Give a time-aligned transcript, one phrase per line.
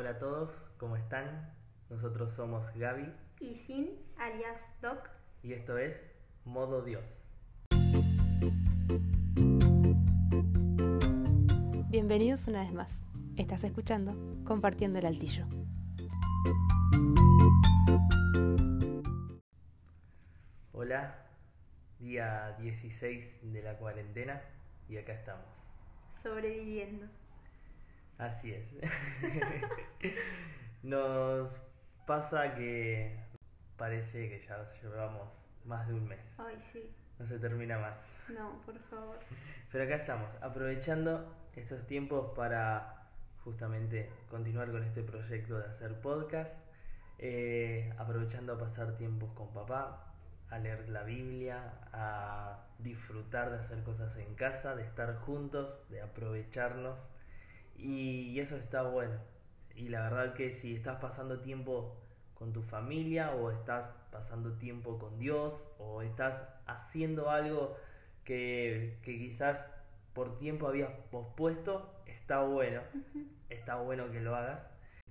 [0.00, 1.52] Hola a todos, ¿cómo están?
[1.90, 5.10] Nosotros somos Gaby y Sin, alias Doc.
[5.42, 6.00] y esto es
[6.44, 7.04] Modo Dios.
[11.90, 13.04] Bienvenidos una vez más.
[13.34, 14.14] Estás escuchando
[14.44, 15.46] Compartiendo el Altillo.
[20.70, 21.26] Hola,
[21.98, 24.42] día 16 de la cuarentena
[24.88, 25.48] y acá estamos.
[26.12, 27.08] Sobreviviendo.
[28.18, 28.76] Así es.
[30.82, 31.54] Nos
[32.06, 33.16] pasa que
[33.76, 35.28] parece que ya llevamos
[35.64, 36.34] más de un mes.
[36.38, 36.90] Ay, sí.
[37.18, 38.20] No se termina más.
[38.28, 39.18] No, por favor.
[39.72, 43.08] Pero acá estamos, aprovechando estos tiempos para
[43.44, 46.52] justamente continuar con este proyecto de hacer podcast,
[47.18, 50.12] eh, aprovechando a pasar tiempos con papá,
[50.50, 56.00] a leer la Biblia, a disfrutar de hacer cosas en casa, de estar juntos, de
[56.00, 56.98] aprovecharnos.
[57.78, 59.18] Y eso está bueno.
[59.74, 61.96] Y la verdad que si estás pasando tiempo
[62.34, 67.76] con tu familia o estás pasando tiempo con Dios o estás haciendo algo
[68.24, 69.64] que, que quizás
[70.12, 72.82] por tiempo habías pospuesto, está bueno,
[73.48, 74.66] está bueno que lo hagas.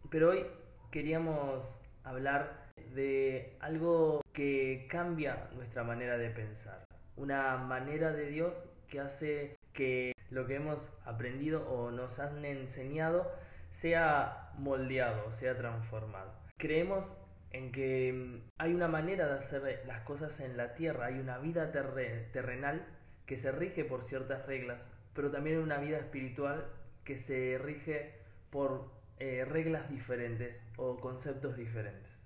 [0.09, 0.45] Pero hoy
[0.91, 1.63] queríamos
[2.03, 6.83] hablar de algo que cambia nuestra manera de pensar,
[7.15, 13.31] una manera de Dios que hace que lo que hemos aprendido o nos han enseñado
[13.71, 16.31] sea moldeado, sea transformado.
[16.57, 17.15] Creemos
[17.51, 21.37] en que mm, hay una manera de hacer las cosas en la tierra, hay una
[21.37, 22.85] vida terre- terrenal
[23.25, 26.65] que se rige por ciertas reglas, pero también una vida espiritual
[27.03, 32.16] que se rige por eh, reglas diferentes o conceptos diferentes.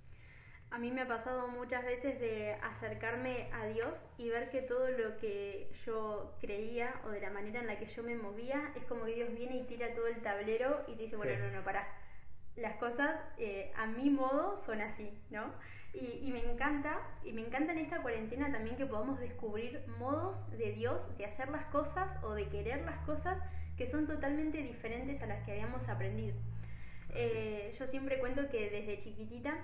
[0.71, 4.87] A mí me ha pasado muchas veces de acercarme a Dios y ver que todo
[4.89, 8.85] lo que yo creía o de la manera en la que yo me movía es
[8.85, 11.39] como que Dios viene y tira todo el tablero y te dice, bueno, Sí.
[11.41, 11.87] no, no, pará.
[12.55, 15.53] Las cosas eh, a mi modo son así, ¿no?
[15.93, 20.49] Y, y me encanta, y me encanta en esta cuarentena también que podamos descubrir modos
[20.57, 23.43] de Dios de hacer las cosas o de querer las cosas
[23.77, 26.37] que son totalmente diferentes a las que habíamos aprendido.
[27.09, 29.57] Eh, yo siempre cuento que desde chiquitita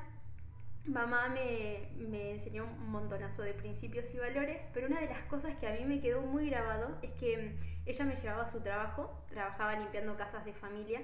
[0.87, 5.67] mamá me, enseñó un montonazo de principios y valores, pero una de las cosas que
[5.67, 9.23] a mí me quedó muy grabado es que mm, ella me llevaba a su trabajo,
[9.29, 11.01] trabajaba limpiando casas de familia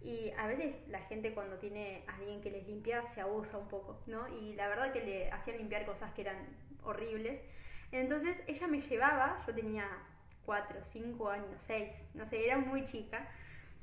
[0.00, 3.68] y a veces la gente cuando tiene a alguien que les limpia se abusa un
[3.68, 4.28] poco, ¿no?
[4.28, 6.36] Y la verdad que le hacían limpiar cosas que eran
[6.84, 7.40] horribles.
[7.92, 9.88] Entonces ella me llevaba, yo tenía
[10.44, 13.28] 4, 5 años, 6, no sé, era muy chica,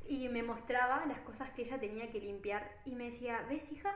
[0.07, 3.93] y me mostraba las cosas que ella tenía que limpiar y me decía, ¿ves hija?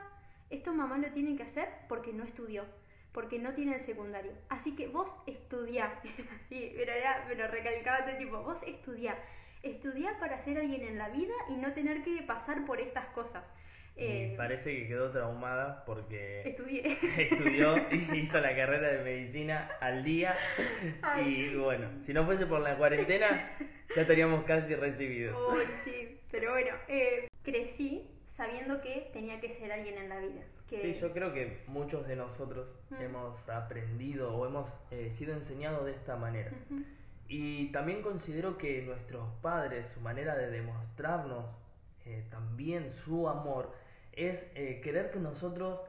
[0.50, 2.64] Esto mamá lo tiene que hacer porque no estudió,
[3.12, 4.32] porque no tiene el secundario.
[4.48, 6.00] Así que vos estudiá.
[6.46, 9.18] Así, pero era, me lo recalcaba el tiempo, vos estudiá.
[9.62, 13.44] Estudiá para ser alguien en la vida y no tener que pasar por estas cosas.
[14.00, 16.96] Eh, parece que quedó traumada porque estudié.
[17.18, 20.36] estudió y hizo la carrera de medicina al día.
[21.26, 23.50] Y bueno, si no fuese por la cuarentena,
[23.94, 25.36] ya estaríamos casi recibidos.
[25.52, 30.42] Uy, sí, pero bueno, eh, crecí sabiendo que tenía que ser alguien en la vida.
[30.68, 30.80] Que...
[30.80, 33.02] Sí, yo creo que muchos de nosotros Mm.
[33.02, 36.52] hemos aprendido o hemos eh, sido enseñados de esta manera.
[37.28, 41.44] Y también considero que nuestros padres, su manera de demostrarnos
[42.06, 43.72] eh, también su amor,
[44.12, 45.80] es eh, querer que nosotros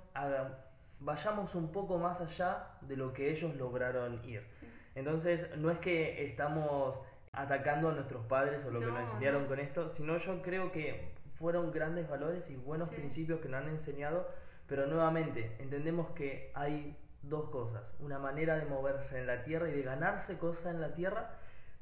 [1.00, 4.44] vayamos un poco más allá de lo que ellos lograron ir.
[4.60, 4.66] Sí.
[4.96, 7.00] Entonces, no es que estamos
[7.32, 9.48] atacando a nuestros padres o lo que No, nos enseñaron no.
[9.50, 12.96] con esto, sino yo creo que fueron grandes valores y buenos Sí.
[12.96, 14.28] principios que nos han enseñado,
[14.68, 19.72] pero nuevamente entendemos que hay dos cosas, una manera de moverse en la tierra y
[19.74, 21.32] de ganarse cosas en la tierra,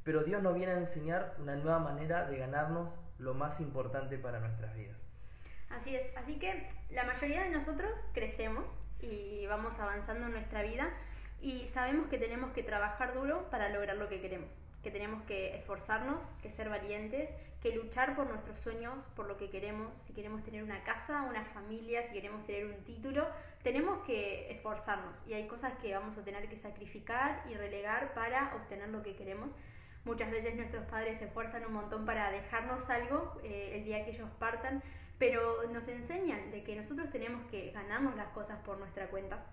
[0.04, 4.40] pero Dios nos viene a enseñar una nueva manera de ganarnos lo más importante para
[4.40, 4.98] nuestras vidas.
[5.70, 10.90] Así es, así que la mayoría de nosotros crecemos y vamos avanzando en nuestra vida
[11.42, 14.50] y sabemos que tenemos que trabajar duro para lograr lo que queremos,
[14.82, 17.30] que tenemos que esforzarnos, que ser valientes,
[17.62, 21.44] que luchar por nuestros sueños, por lo que queremos, si queremos tener una casa, una
[21.44, 23.28] familia, si queremos tener un título,
[23.64, 28.56] tenemos que esforzarnos y hay cosas que vamos a tener que sacrificar y relegar para
[28.56, 29.56] obtener lo que queremos.
[30.06, 34.12] Muchas veces nuestros padres se esfuerzan un montón para dejarnos algo eh, el día que
[34.12, 34.84] ellos partan,
[35.18, 39.44] pero nos enseñan de que nosotros tenemos que ganarnos las cosas por nuestra cuenta.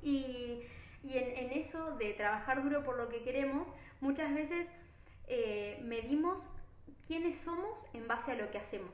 [0.00, 0.62] Y,
[1.02, 3.68] y en, eso de trabajar duro por lo que queremos,
[4.00, 4.70] muchas veces
[5.26, 6.48] eh, medimos
[7.06, 8.90] quiénes somos en base a lo que hacemos.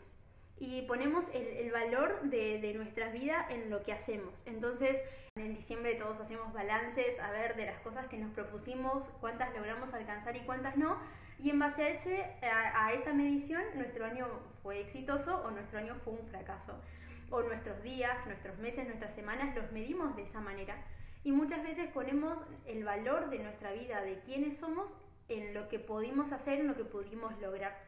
[0.58, 4.42] Y ponemos el, el valor de, de nuestra vida en lo que hacemos.
[4.46, 5.00] Entonces,
[5.36, 9.94] en diciembre todos hacemos balances, a ver de las cosas que nos propusimos, cuántas logramos
[9.94, 10.98] alcanzar y cuántas no.
[11.38, 14.26] Y en base a, ese, a, a esa medición, nuestro año
[14.62, 16.74] fue exitoso o nuestro año fue un fracaso.
[17.30, 20.76] O nuestros días, nuestros meses, nuestras semanas los medimos de esa manera.
[21.22, 24.96] Y muchas veces ponemos el valor de nuestra vida, de quiénes somos,
[25.28, 27.78] en lo que pudimos hacer, en lo que pudimos lograr.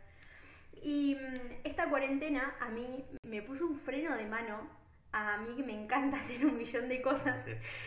[0.83, 4.81] Y mm, esta cuarentena a mí me puso un freno de mano
[5.13, 7.45] a mí que me encanta hacer un millón de cosas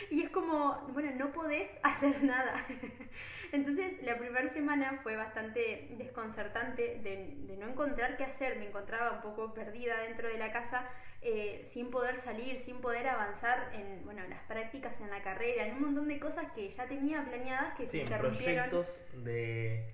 [0.10, 2.66] y es como, bueno, no podés hacer nada.
[3.52, 9.12] Entonces la primera semana fue bastante desconcertante de, de, no encontrar qué hacer, me encontraba
[9.14, 10.90] un poco perdida dentro de la casa
[11.22, 15.76] eh, sin poder salir, sin poder avanzar en bueno, las prácticas en la carrera, en
[15.76, 18.70] un montón de cosas que ya tenía planeadas que se interrumpieron.
[18.70, 19.94] proyectos de,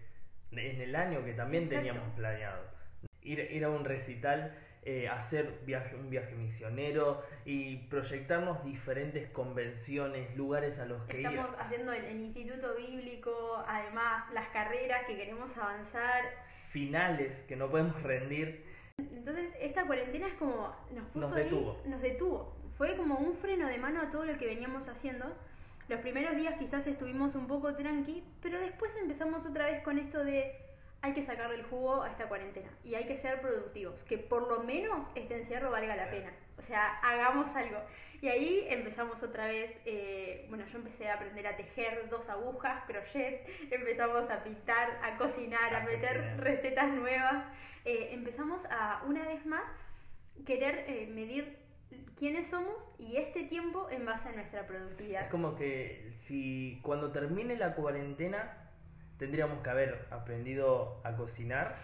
[0.52, 2.79] en el año que también teníamos planeado.
[3.24, 10.36] Ir, ir a un recital eh, hacer viaje, un viaje misionero y proyectarnos diferentes convenciones,
[10.38, 11.40] lugares a los que Estamos ir.
[11.40, 16.24] Estamos haciendo el, el, instituto bíblico, además las carreras que queremos avanzar.
[16.70, 18.66] Finales que no podemos rendir.
[18.98, 21.78] Entonces esta cuarentena es como nos puso nos detuvo.
[21.84, 22.56] Ahí, nos detuvo.
[22.78, 25.26] Fue como un freno de mano a todo lo que veníamos haciendo.
[25.90, 30.24] Los primeros días quizás estuvimos un poco tranqui, pero después empezamos otra vez con esto
[30.24, 30.69] de
[31.02, 34.48] hay que sacarle el jugo a esta cuarentena y hay que ser productivos, que por
[34.48, 36.32] lo menos este encierro valga la pena.
[36.58, 37.80] O sea, hagamos algo.
[38.22, 42.84] Y ahí empezamos otra vez, eh, bueno, yo empecé a aprender a tejer dos agujas,
[42.86, 46.40] crochet, empezamos a pintar, a cocinar, a, a meter cocinar.
[46.42, 47.46] recetas nuevas.
[47.86, 49.72] Eh, empezamos a, una vez más,
[50.46, 51.60] querer eh, medir
[52.18, 55.24] quiénes somos y este tiempo en base a nuestra productividad.
[55.24, 58.59] Es como que si cuando termine la cuarentena
[59.20, 61.76] tendríamos que haber aprendido a cocinar.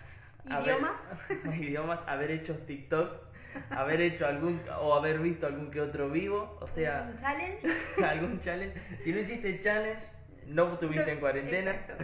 [0.46, 0.98] ¿Idiomas?
[1.44, 3.22] Haber, idiomas, haber hecho TikTok,
[3.70, 7.00] haber hecho algún, o haber visto algún que otro vivo, o sea...
[7.00, 7.68] ¿Algún challenge?
[8.04, 8.82] algún challenge.
[9.04, 10.06] Si no hiciste challenge,
[10.48, 11.72] no estuviste en cuarentena.
[11.72, 12.04] Exacto.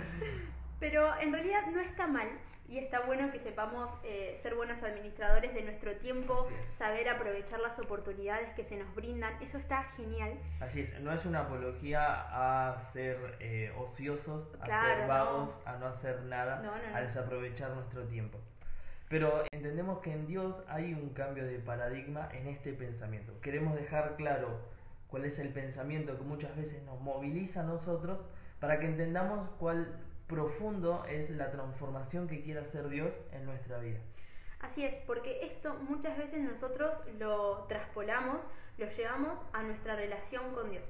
[0.82, 2.28] Pero en realidad no está mal
[2.68, 7.78] y está bueno que sepamos eh, ser buenos administradores de nuestro tiempo, saber aprovechar las
[7.78, 10.40] oportunidades que se nos brindan, eso está genial.
[10.60, 15.72] Así es, no es una apología a ser eh, ociosos, claro, a ser vagos, no.
[15.72, 18.40] a no hacer nada, no, no, a desaprovechar nuestro tiempo.
[19.08, 23.40] Pero entendemos que en Dios hay un cambio de paradigma en este pensamiento.
[23.42, 24.62] Queremos dejar claro
[25.10, 28.20] cuál es el pensamiento que muchas veces nos moviliza a nosotros
[28.60, 30.00] para que entendamos cuál
[30.32, 34.00] profundo es la transformación que quiere hacer Dios en nuestra vida.
[34.62, 38.40] Así es, porque esto muchas veces nosotros lo traspolamos,
[38.78, 40.86] lo llevamos a nuestra relación con Dios.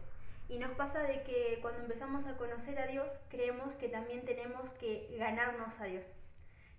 [0.47, 4.71] Y nos pasa de que cuando empezamos a conocer a Dios, creemos que también tenemos
[4.73, 6.13] que ganarnos a Dios.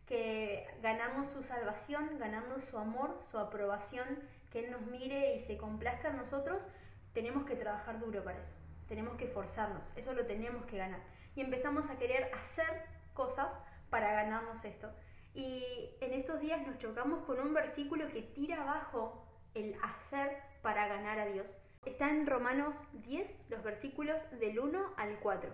[0.06, 4.06] Que ganarnos su salvación, ganarnos su amor, su aprobación,
[4.50, 6.68] que Él nos mire y se complazca en nosotros,
[7.14, 8.54] tenemos que trabajar duro para eso.
[8.86, 11.00] Tenemos que forzarnos, eso lo tenemos que ganar
[11.34, 12.84] y empezamos a querer hacer
[13.14, 13.58] cosas
[13.90, 14.90] para ganarnos esto.
[15.34, 20.88] Y en estos días nos chocamos con un versículo que tira abajo el hacer para
[20.88, 21.56] ganar a Dios.
[21.84, 25.50] Está en Romanos 10, los versículos del 1 al 4.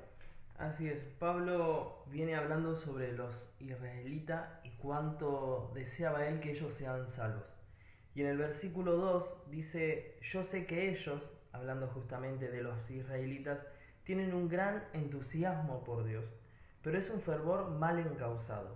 [0.59, 7.09] Así es, Pablo viene hablando sobre los israelitas y cuánto deseaba él que ellos sean
[7.09, 7.47] salvos.
[8.15, 11.23] Y en el versículo 2 dice, yo sé que ellos,
[11.53, 13.65] hablando justamente de los israelitas,
[14.09, 16.25] tienen un gran entusiasmo por Dios,
[16.81, 18.75] pero es un fervor mal encausado,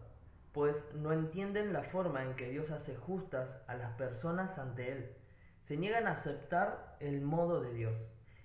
[0.52, 5.17] pues no entienden la forma en que Dios hace justas a las personas ante Él.
[5.62, 7.94] Se niegan a aceptar el modo de Dios,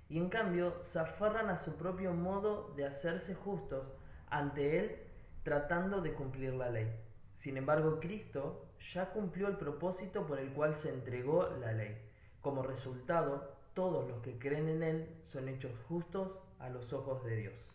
[0.07, 3.93] y en cambio se aferran a su propio modo de hacerse justos
[4.29, 4.95] ante Él
[5.43, 6.89] tratando de cumplir la ley.
[7.33, 11.97] Sin embargo, Cristo ya cumplió el propósito por el cual se entregó la ley.
[12.39, 17.35] Como resultado, todos los que creen en Él son hechos justos a los ojos de
[17.35, 17.71] Dios.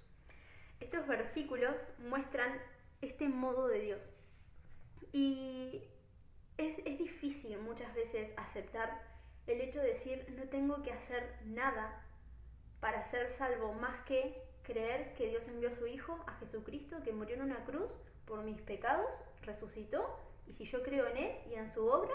[0.81, 2.61] Estos versículos muestran
[3.01, 4.09] este modo de Dios.
[5.13, 5.83] Y
[6.57, 9.03] es, es, difícil muchas veces aceptar
[9.47, 12.05] el hecho de decir no tengo que hacer nada
[12.81, 17.13] para ser salvo más que creer que Dios envió a su Hijo, a Jesucristo, que
[17.13, 21.55] murió en una cruz por mis pecados, resucitó, y si yo creo en Él y
[21.55, 22.15] en su obra,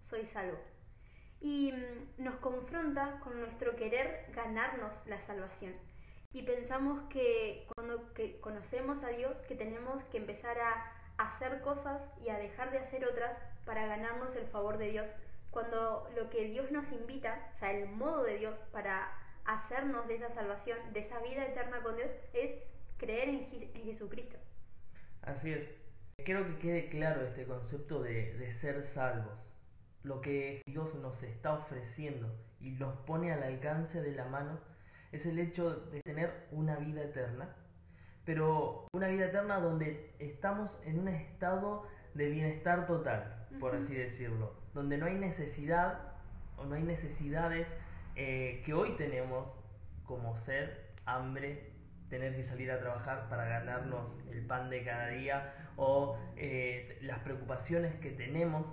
[0.00, 0.58] soy salvo.
[1.40, 5.74] Y mm, nos confronta con nuestro querer ganarnos la salvación
[6.32, 12.28] y pensamos que cuando conocemos a Dios que tenemos que empezar a hacer cosas y
[12.28, 15.12] a dejar de hacer otras para ganarnos el favor de Dios,
[15.50, 19.10] cuando lo que Dios nos invita, o sea, el modo de Dios para
[19.44, 22.54] hacernos de esa salvación, de esa vida eterna con Dios, es
[22.98, 24.36] creer en, Jesucristo.
[25.22, 25.70] Así es.
[26.24, 29.38] Quiero que quede claro este concepto de ser salvos.
[30.02, 32.28] Lo que Dios nos está ofreciendo
[32.60, 34.60] y nos pone al alcance de la mano
[35.12, 37.54] es el hecho de tener una vida eterna,
[38.24, 44.54] pero una vida eterna donde estamos en un estado de bienestar total, por así decirlo,
[44.74, 46.12] donde no hay necesidad
[46.56, 47.72] o no hay necesidades
[48.16, 49.48] eh, que hoy tenemos
[50.04, 51.72] como ser hambre,
[52.08, 57.20] tener que salir a trabajar para ganarnos el pan de cada día o eh, las
[57.20, 58.66] preocupaciones que tenemos.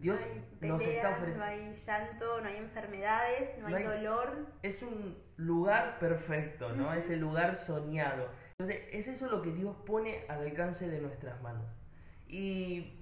[0.00, 0.26] Dios no
[0.62, 1.38] hay nos está peleas, ofreciendo...
[1.38, 4.46] no hay llanto, no hay enfermedades, no, No hay, dolor.
[4.62, 6.92] es un lugar perfecto, ¿no?
[6.94, 8.28] Es el lugar soñado.
[8.58, 11.66] Entonces, es eso lo que Dios pone al alcance de nuestras manos.
[12.28, 12.94] Y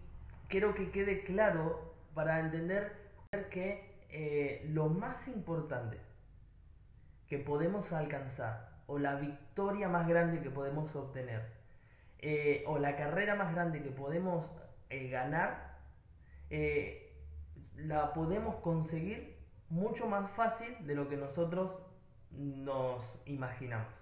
[0.49, 2.93] quiero que quede claro para entender
[3.50, 5.99] que eh, lo más importante
[7.28, 11.52] que podemos alcanzar, o la victoria más grande que podemos obtener,
[12.21, 14.50] eh, o la carrera más grande que podemos
[14.88, 15.67] eh, ganar,
[16.50, 17.12] eh,
[17.76, 19.38] la podemos conseguir
[19.69, 21.73] mucho más fácil de lo que nosotros
[22.31, 23.93] nos imaginamos.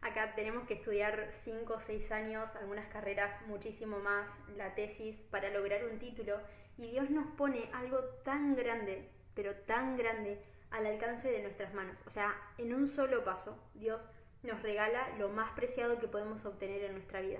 [0.00, 5.48] Acá tenemos que estudiar 5 o 6 años, algunas carreras muchísimo más, la tesis, para
[5.48, 6.38] lograr un título.
[6.76, 11.96] Y Dios nos pone algo tan grande, pero tan grande, al alcance de nuestras manos.
[12.06, 14.06] O sea, en un solo paso, Dios
[14.42, 17.38] nos regala lo más preciado que podemos obtener en nuestra vida.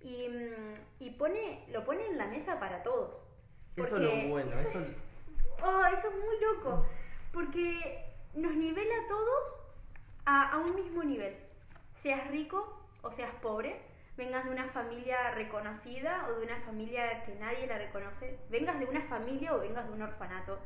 [0.00, 3.26] Y, mm, y pone, lo pone en la mesa para todos.
[3.82, 5.02] Eso es lo bueno, Eso, eso- es,
[5.62, 6.86] oh, eso es muy loco.
[7.32, 8.04] Porque
[8.34, 9.60] nos nivela a todos
[10.24, 11.36] a, a un mismo nivel.
[11.94, 13.80] Seas rico o seas pobre,
[14.16, 18.86] vengas de una familia reconocida o de una familia que nadie la reconoce, vengas de
[18.86, 20.58] una familia o vengas de un orfanato,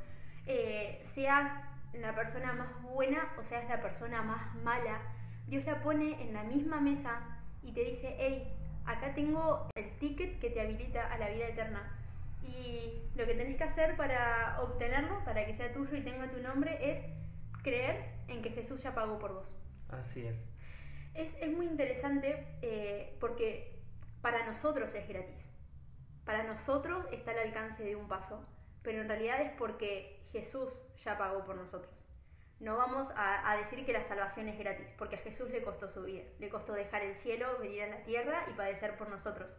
[0.47, 1.51] eh, seas
[1.93, 5.01] la persona más buena o seas la persona más mala,
[5.47, 7.21] Dios la pone en la misma mesa
[7.63, 8.51] y te dice, hey,
[8.87, 11.99] acá tengo el ticket que te habilita a la vida eterna.
[12.43, 16.39] Y lo que tenés que hacer para obtenerlo, para que sea tuyo y tenga tu
[16.39, 17.05] nombre, es
[17.63, 19.49] creer en que Jesús ya pagó por vos.
[19.89, 20.49] Así es.
[21.15, 23.79] Es, es muy interesante eh, porque
[24.23, 25.45] para nosotros es gratis.
[26.25, 28.47] Para nosotros está al alcance de un paso,
[28.83, 31.93] pero en realidad es porque Jesús ya pagó por nosotros.
[32.61, 35.89] No vamos a, a decir que la salvación es gratis, porque a Jesús le costó
[35.89, 39.51] su vida, le costó dejar el cielo, venir a la tierra y padecer por nosotros.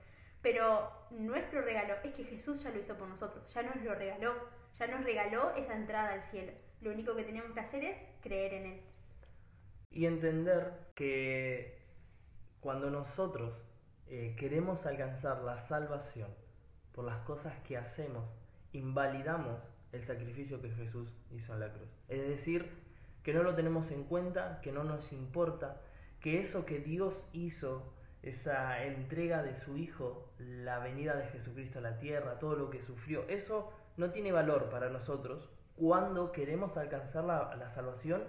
[0.44, 4.34] Pero nuestro regalo es que Jesús ya lo hizo por nosotros, ya nos lo regaló,
[4.78, 6.52] ya nos regaló esa entrada al cielo.
[6.82, 8.82] Lo único que tenemos que hacer es creer en Él.
[9.90, 11.82] Y entender que
[12.60, 13.54] cuando nosotros
[14.08, 16.30] eh, queremos alcanzar la salvación
[16.92, 18.26] por las cosas que hacemos,
[18.74, 19.62] invalidamos
[19.94, 21.90] el sacrificio que Jesús hizo en la cruz.
[22.10, 22.70] Es decir,
[23.24, 25.82] que no lo tenemos en cuenta, que no nos importa,
[26.20, 27.94] que eso que Dios hizo,
[28.24, 32.82] esa entrega de su Hijo, la venida de Jesucristo a la tierra, todo lo que
[32.82, 38.24] sufrió, eso no tiene valor para nosotros cuando queremos alcanzar la, la salvación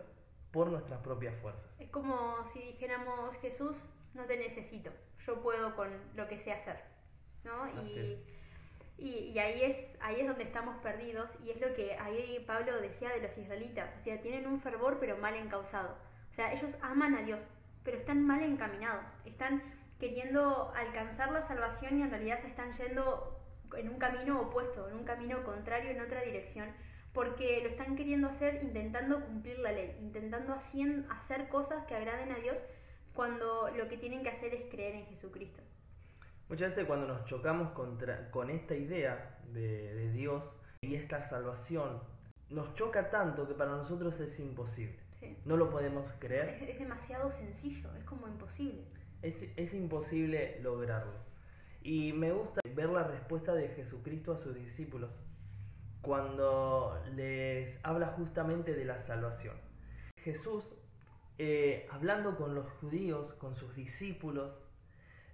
[0.50, 1.64] por nuestras propias fuerzas.
[1.78, 3.76] Es como si dijéramos, Jesús,
[4.14, 4.90] no te necesito,
[5.26, 6.94] yo puedo con lo que sé hacer.
[7.44, 7.68] ¿no?
[8.96, 13.10] Y ahí, es, ahí es donde estamos perdidos y es lo que ahí Pablo decía
[13.10, 13.94] de los israelitas.
[14.00, 15.96] O sea, tienen un fervor pero mal encausado.
[16.30, 17.44] O sea, ellos aman a Dios,
[17.82, 19.06] pero están mal encaminados.
[19.24, 19.62] Están
[19.98, 23.40] queriendo alcanzar la salvación y en realidad se están yendo
[23.76, 26.68] en un camino opuesto, en un camino contrario, en otra dirección,
[27.12, 32.36] porque lo están queriendo hacer intentando cumplir la ley, intentando hacer cosas que agraden a
[32.36, 32.62] Dios
[33.14, 35.62] cuando lo que tienen que hacer es creer en Jesucristo.
[36.48, 42.02] Muchas veces cuando nos chocamos contra, con esta idea de, de Dios y esta salvación,
[42.50, 44.98] nos choca tanto que para nosotros es imposible.
[45.18, 45.38] Sí.
[45.44, 48.84] No lo podemos creer, Es, es demasiado sencillo, es como imposible.
[49.24, 51.24] Es, es imposible lograrlo.
[51.82, 55.10] Y me gusta ver la respuesta de Jesucristo a sus discípulos
[56.04, 59.56] cuando les habla justamente de la salvación.
[60.18, 60.74] Jesús,
[61.38, 64.54] eh, hablando con los judíos, con sus discípulos,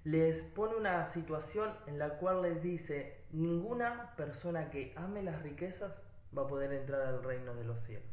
[0.04, 6.00] les pone una situación en la cual les dice, ninguna persona que ame las riquezas
[6.36, 8.08] va a poder entrar al reino de los cielos.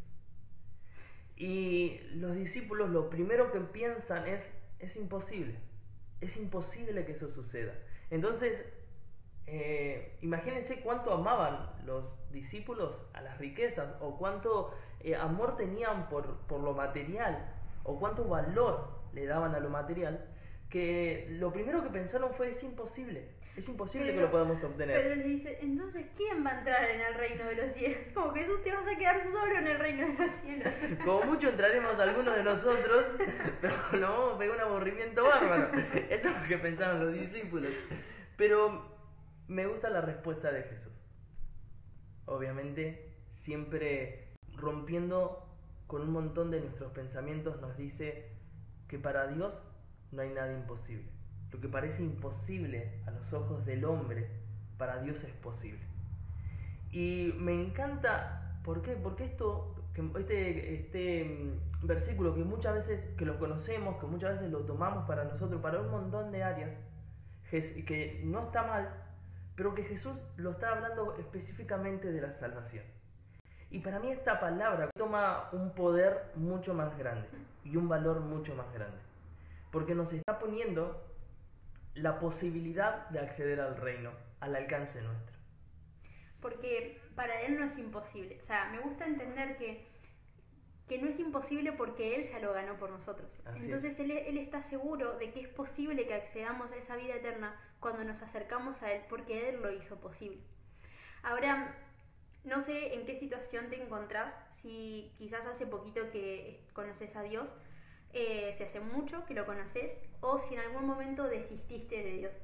[1.36, 5.60] Y los discípulos lo primero que piensan es, es imposible,
[6.22, 7.74] es imposible que eso suceda.
[8.10, 8.66] Entonces,
[9.46, 16.38] eh, imagínense cuánto amaban los discípulos a las riquezas o cuánto eh, amor tenían por,
[16.48, 20.28] por lo material o cuánto valor le daban a lo material,
[20.70, 25.02] que lo primero que pensaron fue es imposible, es imposible que lo podamos obtener.
[25.02, 28.08] Pedro les dice, entonces, ¿quién va a entrar en el reino de los cielos?
[28.14, 30.74] Como Jesús te vas a quedar solo en el reino de los cielos.
[31.06, 33.06] Como mucho entraremos algunos de nosotros,
[33.62, 35.72] pero nos vamos a pegar un aburrimiento bárbaro.
[36.08, 37.72] Eso es lo que pensaban los discípulos.
[38.38, 38.96] Pero
[39.48, 40.94] me gusta la respuesta de Jesús.
[42.26, 45.50] Obviamente, siempre rompiendo
[45.88, 48.38] con un montón de nuestros pensamientos, nos dice
[48.88, 49.64] que para Dios
[50.12, 51.17] no hay nada imposible.
[51.52, 54.28] Lo que parece imposible a los ojos del hombre,
[54.78, 55.82] para Dios es posible.
[56.92, 58.94] Y me encanta, ¿por qué?
[58.94, 59.76] Porque esto,
[60.18, 65.08] este, este mm, versículo que muchas veces, que lo conocemos, que muchas veces lo tomamos
[65.08, 66.72] para nosotros, para un montón de áreas,
[67.50, 68.90] que no está mal,
[69.56, 72.84] pero que Jesús lo está hablando específicamente de la salvación.
[73.70, 77.28] Y para mí esta palabra toma un poder mucho más grande
[77.64, 78.98] y un valor mucho más grande.
[79.72, 81.04] Porque nos está poniendo
[81.98, 85.38] la posibilidad de acceder al reino, al alcance nuestro.
[86.42, 88.38] Porque para Él no es imposible.
[88.40, 89.88] O sea, me gusta entender que,
[90.88, 93.30] que no es imposible porque Él ya lo ganó por nosotros.
[93.56, 97.60] Entonces él, él está seguro de que es posible que accedamos a esa vida eterna
[97.80, 100.42] cuando nos acercamos a Él, porque Él lo hizo posible.
[101.24, 101.76] Ahora,
[102.44, 107.56] no sé en qué situación te encontrás, si quizás hace poquito que conoces a Dios,
[108.14, 112.44] eh, si hace mucho que lo conoces, o si en algún momento desististe de Dios.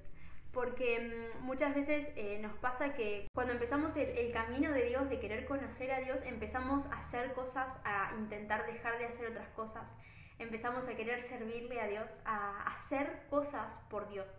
[0.52, 5.20] Porque mm, muchas veces eh, nos pasa que cuando empezamos el, camino de Dios, de
[5.20, 9.96] querer conocer a Dios, empezamos a hacer cosas, a intentar dejar de hacer otras cosas,
[10.40, 14.34] empezamos a querer servirle a Dios, a hacer cosas por Dios.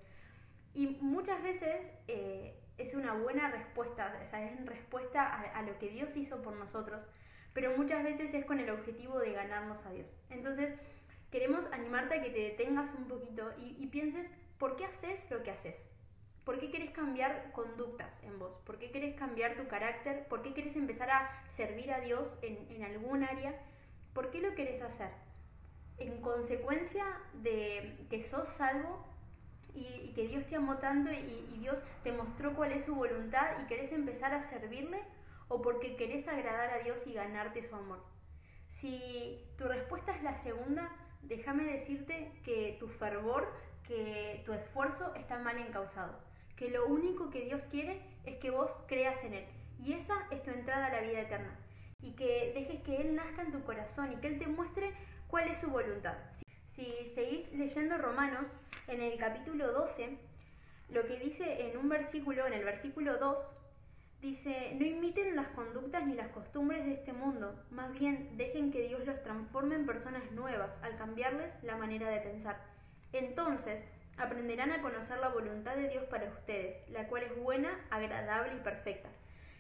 [0.73, 5.89] Y muchas veces eh, es una buena respuesta, o sea, es respuesta a, lo que
[5.89, 7.07] Dios hizo por nosotros,
[7.53, 10.17] pero muchas veces es con el objetivo de ganarnos a Dios.
[10.31, 10.75] Entonces,
[11.35, 15.51] queremos animarte a que te detengas un poquito y, pienses, ¿por qué haces lo que
[15.51, 15.85] haces?
[16.45, 18.55] ¿Por qué querés cambiar conductas en vos?
[18.65, 20.29] ¿Por qué querés cambiar tu carácter?
[20.29, 23.53] ¿Por qué querés empezar a servir a Dios en, en algún área?
[24.13, 25.11] ¿Por qué lo querés hacer?
[25.99, 29.05] En consecuencia de que sos salvo
[29.75, 33.67] y, que Dios te amó tanto y, Dios te mostró cuál es su voluntad y
[33.67, 35.03] querés empezar a servirle
[35.49, 37.99] o porque querés agradar a Dios y ganarte su amor.
[38.71, 40.93] Si tu respuesta es la segunda,
[41.29, 43.53] déjame decirte que tu fervor,
[43.87, 46.19] que tu esfuerzo está mal encausado,
[46.57, 49.45] que lo único que Dios quiere es que vos creas en Él.
[49.83, 51.59] Y esa es tu entrada a la vida eterna.
[52.01, 54.93] Y que dejes que Él nazca en tu corazón y que Él te muestre
[55.29, 56.17] cuál es su voluntad.
[56.69, 58.55] Si seguís leyendo Romanos,
[58.89, 60.19] en el capítulo 12,
[60.91, 63.64] lo que dice en un versículo, en el versículo 2,
[64.25, 68.89] dice, no imiten las conductas ni las costumbres de este mundo, más bien dejen que
[68.89, 72.57] Dios los transforme en personas nuevas al cambiarles la manera de pensar.
[73.13, 73.85] Entonces
[74.17, 78.61] aprenderán a conocer la voluntad de Dios para ustedes, la cual es buena, agradable y
[78.61, 79.11] perfecta.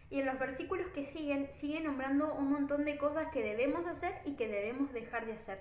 [0.09, 4.15] Y en los versículos que siguen, sigue nombrando un montón de cosas que debemos hacer
[4.25, 5.61] y que debemos dejar de hacer.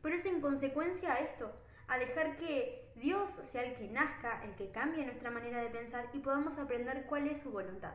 [0.00, 1.52] Pero es en consecuencia a esto,
[1.88, 6.06] a dejar que Dios sea el que nazca, el que cambie nuestra manera de pensar
[6.14, 7.92] y podamos aprender cuál es su voluntad.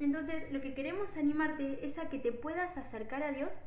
[0.00, 3.58] Entonces, lo que queremos animarte es a que te puedas acercar a Dios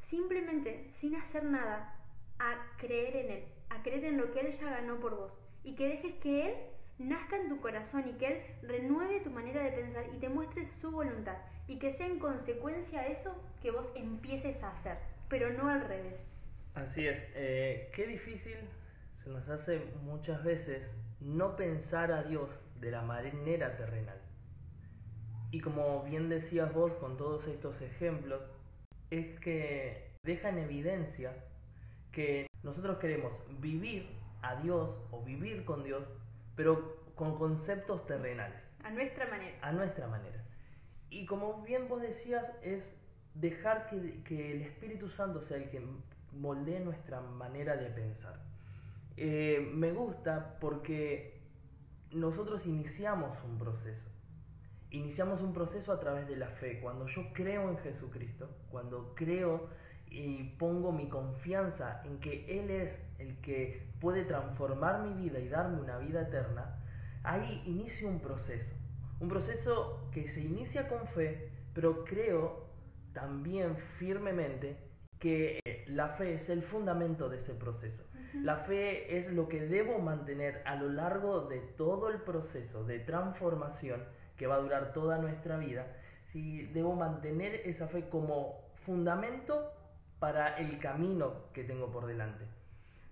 [0.00, 1.94] simplemente, sin hacer nada,
[2.38, 5.74] a creer en Él, a creer en lo que Él ya ganó por vos y
[5.74, 6.54] que dejes que Él
[6.98, 10.66] nazca en tu corazón y que Él renueve tu manera de pensar y te muestre
[10.66, 14.96] su voluntad y que sea en consecuencia eso que vos empieces a hacer,
[15.28, 16.26] pero no al revés.
[16.74, 18.56] Así es, eh, qué difícil
[19.22, 24.18] se nos hace muchas veces no pensar a Dios de la manera terrenal.
[25.50, 28.42] Y como bien decías vos con todos estos ejemplos,
[29.10, 31.32] es que deja en evidencia
[32.12, 34.08] que nosotros queremos vivir
[34.42, 36.04] a Dios o vivir con Dios,
[36.54, 38.68] pero con conceptos terrenales.
[38.84, 39.58] A nuestra manera.
[39.62, 40.44] A nuestra manera.
[41.10, 42.94] Y como bien vos decías, es
[43.34, 45.82] dejar que, que el Espíritu Santo sea el que
[46.32, 48.38] moldee nuestra manera de pensar.
[49.16, 51.40] Eh, me gusta porque
[52.12, 54.07] nosotros iniciamos un proceso.
[54.90, 56.80] Iniciamos un proceso a través de la fe.
[56.80, 59.68] Cuando yo creo en Jesucristo, cuando creo
[60.06, 65.48] y pongo mi confianza en que Él es el que puede transformar mi vida y
[65.48, 66.82] darme una vida eterna,
[67.22, 68.74] ahí inicio un proceso.
[69.20, 72.68] Un proceso que se inicia con fe, pero creo
[73.12, 74.78] también firmemente
[75.18, 78.04] que la fe es el fundamento de ese proceso.
[78.34, 83.00] La fe es lo que debo mantener a lo largo de todo el proceso de
[83.00, 84.04] transformación
[84.38, 85.86] que va a durar toda nuestra vida.
[86.24, 89.72] Si debo mantener esa fe como fundamento
[90.18, 92.44] para el camino que tengo por delante.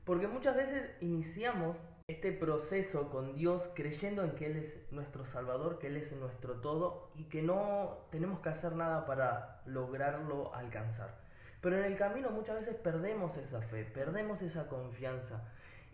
[0.04, 1.76] Porque muchas veces iniciamos
[2.08, 6.60] este proceso con Dios creyendo en que Él es nuestro Salvador, que Él es nuestro
[6.60, 11.18] todo y que no tenemos que hacer nada para lograrlo alcanzar.
[11.60, 15.42] Pero en el camino muchas veces perdemos esa fe, perdemos esa confianza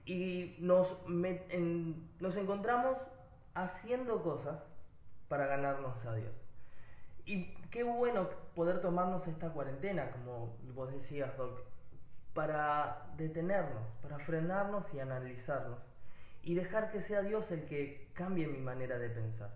[0.05, 2.99] y nos, nos encontramos
[3.55, 4.63] haciendo cosas
[5.33, 6.35] para ganarnos a Dios.
[7.25, 11.59] Y qué bueno poder tomarnos esta cuarentena, como vos decías, Doc,
[12.35, 15.79] para detenernos, para frenarnos y analizarnos.
[16.43, 19.55] y dejar que sea Dios el que cambie mi manera de pensar.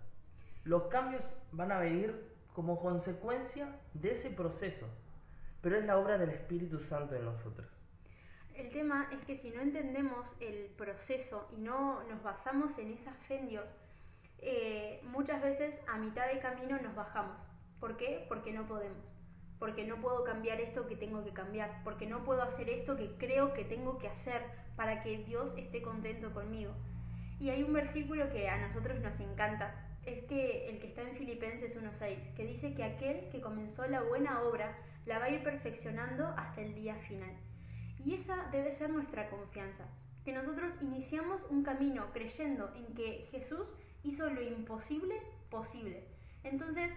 [0.63, 4.87] Los cambios van a venir como consecuencia de ese proceso,
[5.61, 7.67] pero es la obra del Espíritu Santo en nosotros.
[8.55, 13.13] El tema es que si no entendemos el proceso y no nos basamos en esa
[13.13, 13.71] fe en Dios,
[14.39, 17.37] eh, muchas veces a mitad de camino nos bajamos.
[17.79, 18.25] ¿Por qué?
[18.27, 19.05] Porque no podemos.
[19.59, 21.81] Porque no puedo cambiar esto que tengo que cambiar.
[21.83, 24.41] Porque no puedo hacer esto que creo que tengo que hacer
[24.75, 26.73] para que Dios esté contento conmigo.
[27.39, 29.83] Y hay un versículo que a nosotros nos encanta.
[30.05, 34.01] Es que el que está en Filipenses 1.6, que dice que aquel que comenzó la
[34.01, 37.35] buena obra la va a ir perfeccionando hasta el día final.
[38.03, 39.85] Y esa debe ser nuestra confianza,
[40.23, 45.15] que nosotros iniciamos un camino creyendo en que Jesús hizo lo imposible
[45.49, 46.03] posible.
[46.43, 46.91] Entonces,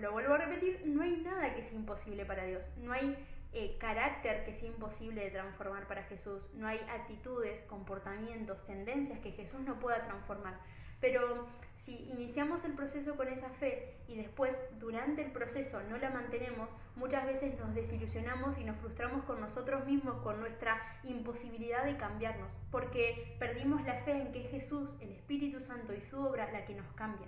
[0.00, 3.16] lo vuelvo a repetir, no hay nada que sea imposible para Dios, no hay
[3.52, 9.32] eh, carácter que sea imposible de transformar para Jesús, no hay actitudes, comportamientos, tendencias que
[9.32, 10.58] Jesús no pueda transformar.
[11.02, 16.10] Pero si iniciamos el proceso con esa fe y después durante el proceso no la
[16.10, 21.96] mantenemos, muchas veces nos desilusionamos y nos frustramos con nosotros mismos, con nuestra imposibilidad de
[21.96, 26.52] cambiarnos, porque perdimos la fe en que es Jesús, el Espíritu Santo y su obra
[26.52, 27.26] la que nos cambia.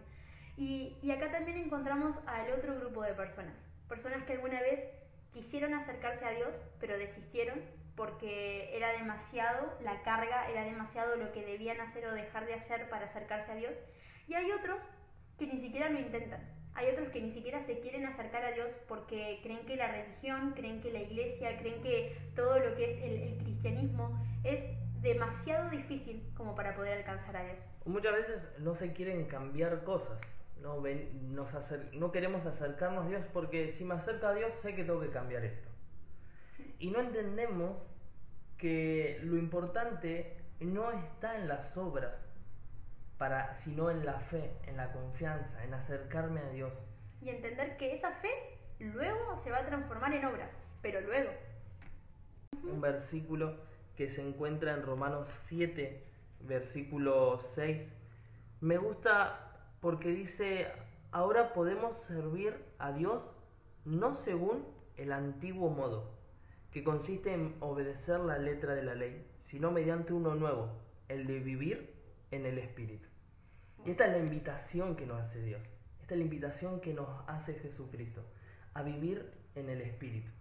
[0.57, 3.57] Y, y acá también encontramos al otro grupo de personas,
[3.89, 4.85] personas que alguna vez
[5.33, 7.61] quisieron acercarse a Dios, pero desistieron
[7.97, 12.89] porque era demasiado la carga, era demasiado lo que debían hacer o dejar de hacer
[12.89, 13.75] para acercarse a Dios.
[14.27, 14.79] Y hay otros
[15.39, 16.41] que ni siquiera lo intentan.
[16.75, 20.55] Hay otros que ni siquiera se quieren acercar a Dios porque creen que la religión,
[20.57, 26.29] creen que la iglesia, creen que todo lo que es el, cristianismo es demasiado difícil
[26.37, 27.65] como para poder alcanzar a Dios.
[27.85, 30.19] Muchas veces no se quieren cambiar cosas.
[30.61, 31.53] No, ven, nos
[31.93, 35.11] no queremos acercarnos a Dios porque si me acerco a Dios sé que tengo que
[35.11, 35.74] cambiar esto.
[36.85, 37.79] Y no entendemos
[38.59, 42.13] que lo importante no está en las obras,
[43.17, 46.75] para, sino en la fe, en la confianza, en acercarme a Dios.
[47.23, 48.29] Y entender que esa fe
[48.81, 50.51] luego se va a transformar en obras,
[50.83, 51.31] pero luego.
[52.65, 53.57] Un versículo
[53.97, 56.05] que se encuentra en Romanos 7,
[56.41, 57.95] versículo 6,
[58.61, 60.71] me gusta porque dice,
[61.13, 63.35] ahora podemos servir a Dios
[63.87, 64.67] no según
[64.99, 66.13] el antiguo modo,
[66.75, 70.73] que consiste en obedecer la letra de la ley, sino mediante uno nuevo,
[71.07, 71.95] el de vivir
[72.33, 73.07] en el Espíritu.
[73.85, 75.63] Y esta es la invitación que nos hace Dios,
[76.01, 78.25] esta es la invitación que nos hace Jesucristo,
[78.75, 80.33] a vivir en el Espíritu,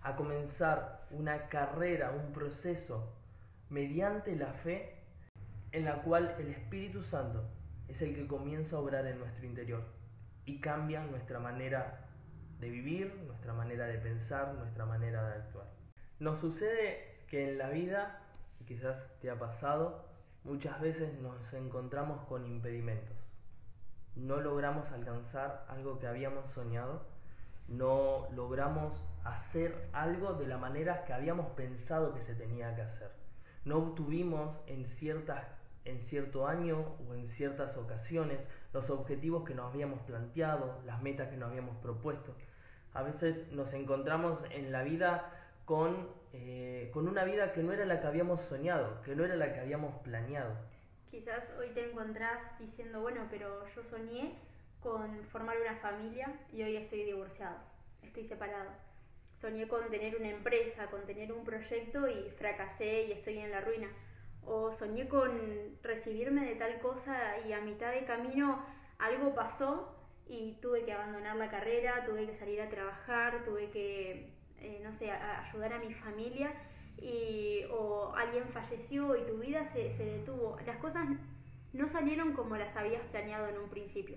[0.00, 3.12] a comenzar una carrera, un proceso
[3.68, 5.02] mediante la fe
[5.72, 7.50] en la cual el Espíritu Santo
[7.86, 9.84] es el que comienza a obrar en nuestro interior
[10.46, 12.05] y cambia nuestra manera
[12.60, 15.66] de vivir, nuestra manera de pensar, nuestra manera de actuar.
[16.18, 18.22] Nos sucede que en la vida,
[18.60, 20.06] y quizás te ha pasado,
[20.44, 23.16] muchas veces nos encontramos con impedimentos.
[24.14, 27.02] No logramos alcanzar algo que habíamos soñado,
[27.68, 33.10] no logramos hacer algo de la manera que habíamos pensado que se tenía que hacer.
[33.64, 35.44] No obtuvimos en, ciertas,
[35.84, 38.38] en cierto año o en ciertas ocasiones
[38.76, 42.34] los objetivos que nos habíamos planteado, las metas que nos habíamos propuesto.
[42.92, 45.32] A veces nos encontramos en la vida
[45.64, 49.34] con, eh, con una vida que no era la que habíamos soñado, que no era
[49.34, 50.54] la que habíamos planeado.
[51.10, 54.34] Quizás hoy te encontrás diciendo, bueno, pero yo soñé
[54.82, 57.56] con formar una familia y hoy estoy divorciado,
[58.02, 58.72] estoy separado.
[59.32, 63.62] Soñé con tener una empresa, con tener un proyecto y fracasé y estoy en la
[63.62, 63.88] ruina.
[64.46, 65.30] O soñé con
[65.82, 68.64] recibirme de tal cosa y a mitad de camino
[68.98, 74.32] algo pasó y tuve que abandonar la carrera, tuve que salir a trabajar, tuve que,
[74.58, 76.52] eh, no sé, ayudar a mi familia
[76.98, 80.56] y, o alguien falleció y tu vida se, se, detuvo.
[80.66, 81.06] Las cosas
[81.72, 84.16] no salieron como las habías planeado en un principio.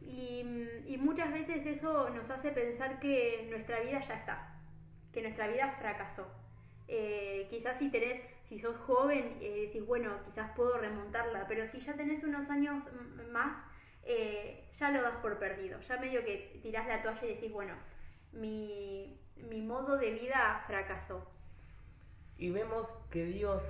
[0.00, 0.42] Y,
[0.86, 4.58] y, muchas veces eso nos hace pensar que nuestra vida ya está,
[5.12, 6.41] que nuestra vida fracasó.
[6.88, 11.80] Eh, quizás si tenés, si sos joven, eh, decís, bueno, quizás puedo remontarla, pero si
[11.80, 12.88] ya tenés unos años
[13.30, 13.62] más,
[14.04, 15.80] eh, ya lo das por perdido.
[15.80, 17.74] Ya medio que tirás la toalla y decís, bueno,
[18.32, 19.18] mi,
[19.66, 21.26] modo de vida fracasó.
[22.36, 23.62] Y vemos que Dios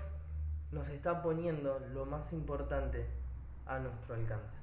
[0.71, 3.07] nos está poniendo lo más importante
[3.67, 4.57] a nuestro alcance.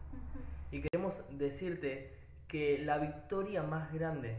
[0.71, 2.15] Y queremos decirte
[2.47, 4.35] que la victoria más grande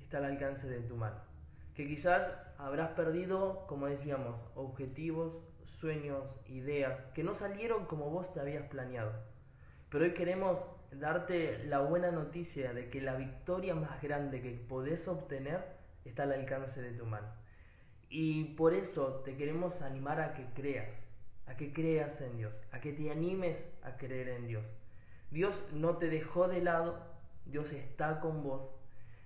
[0.00, 1.31] está al alcance de tu mano.
[1.74, 8.40] Que quizás habrás perdido, como decíamos, objetivos, sueños, ideas, que no salieron como vos te
[8.40, 9.12] habías planeado
[9.92, 15.06] pero hoy queremos darte la buena noticia de que la victoria más grande que podés
[15.06, 15.62] obtener
[16.06, 17.28] está al alcance de tu mano.
[18.08, 20.96] Y por eso te queremos animar a que creas,
[21.46, 24.64] a que creas en Dios, a que te animes a creer en Dios.
[25.30, 26.98] Dios no te dejó de lado,
[27.44, 28.70] Dios está con vos,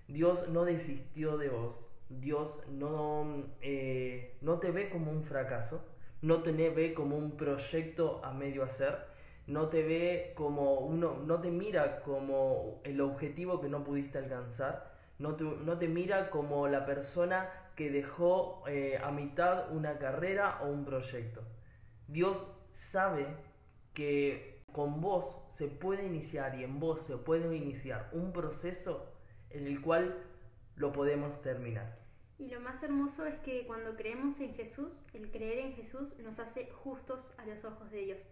[0.09, 5.85] Dios no desistió de vos, Dios no, eh, no te ve como un fracaso,
[6.23, 8.97] no te ve como un proyecto a medio hacer,
[9.47, 14.93] no te ve como uno, no te mira como el objetivo que no pudiste alcanzar,
[15.19, 20.61] no te, no te mira como la persona que dejó eh, a mitad una carrera
[20.63, 21.43] o un proyecto.
[22.09, 23.27] Dios sabe
[23.93, 29.13] que con vos se puede iniciar y en vos se puede iniciar un proceso
[29.51, 30.17] en el cual
[30.77, 31.99] lo podemos terminar.
[32.39, 36.39] Y lo más hermoso es que cuando creemos en Jesús, el creer en Jesús nos
[36.39, 38.23] hace justos a los ojos de Dios.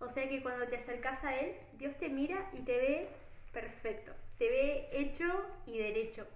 [0.00, 3.08] O sea que cuando te acercas a Él, Dios te mira y te ve
[3.52, 5.24] perfecto, te ve hecho
[5.66, 6.26] y derecho.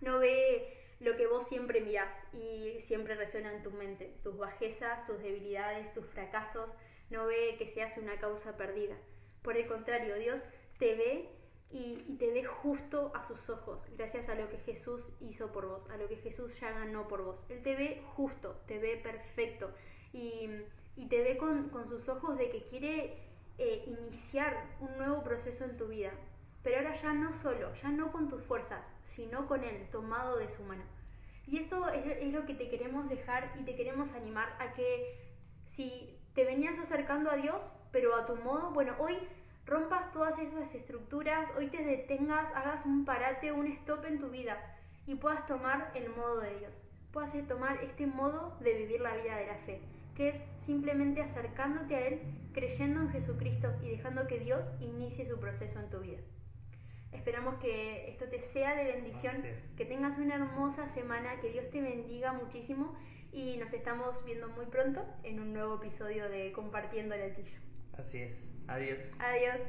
[0.00, 5.06] No ve lo que vos siempre mirás y siempre resuena en tu mente, tus bajezas,
[5.06, 6.74] tus debilidades, tus fracasos,
[7.10, 8.96] no ve que seas una causa perdida.
[9.42, 10.44] Por el contrario, Dios
[10.78, 11.28] te ve
[11.74, 15.90] y, te ve justo a sus ojos, gracias a lo que Jesús hizo por vos,
[15.90, 17.44] a lo que Jesús ya ganó por vos.
[17.48, 19.72] Él te ve justo, te ve perfecto
[20.12, 20.48] y,
[21.08, 23.18] te ve con, sus ojos de que quiere
[23.58, 26.12] eh, iniciar un nuevo proceso en tu vida.
[26.62, 30.48] Pero ahora ya no solo, ya no con tus fuerzas, sino con Él, tomado de
[30.48, 30.84] su mano.
[31.48, 35.18] Y eso es, es lo que te queremos dejar y te queremos animar a que
[35.66, 39.18] si te venías acercando a Dios, pero a tu modo, bueno, hoy
[39.66, 44.58] rompas todas esas estructuras, hoy te detengas, hagas un parate, un stop en tu vida
[45.06, 46.72] y puedas tomar el modo de Dios.
[47.12, 49.80] Puedas tomar este modo de vivir la vida de la fe,
[50.16, 52.20] que es simplemente acercándote a Él,
[52.52, 56.18] creyendo en Jesucristo y dejando que Dios inicie su proceso en tu vida.
[57.12, 59.44] Esperamos que esto te sea de bendición,
[59.76, 62.96] que tengas una hermosa semana, que Dios te bendiga muchísimo
[63.32, 67.73] y nos estamos viendo muy pronto en un nuevo episodio de Compartiendo el Altillo.
[67.98, 68.48] Así es.
[68.68, 69.00] Adiós.
[69.20, 69.60] Adiós.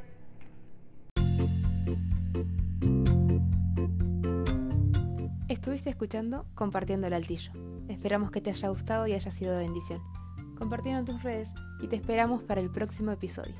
[5.47, 7.51] Estuviste escuchando Compartiendo el Altillo.
[7.87, 10.01] Esperamos que te haya gustado y haya sido de bendición.
[10.57, 13.55] Compartiendo en tus redes y te esperamos para el próximo episodio.